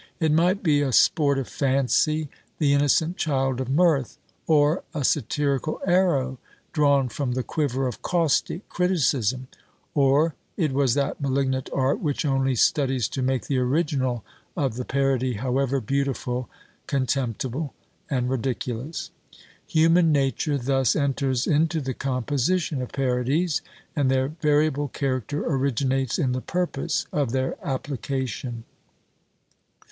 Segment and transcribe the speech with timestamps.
[0.19, 5.79] It might be a sport of fancy, the innocent child of mirth; or a satirical
[5.85, 6.39] arrow
[6.73, 9.47] drawn from the quiver of caustic criticism;
[9.93, 14.25] or it was that malignant art which only studies to make the original
[14.57, 16.49] of the parody, however beautiful,
[16.87, 17.75] contemptible
[18.09, 19.11] and ridiculous.
[19.67, 23.61] Human nature thus enters into the composition of parodies,
[23.95, 28.63] and their variable character originates in the purpose of their application.